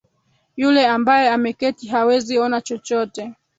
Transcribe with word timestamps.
Yule 0.55 0.87
ambaye 0.87 1.29
ameketi 1.29 1.87
hawezi 1.87 2.39
ona 2.39 2.61
chochote. 2.61 3.35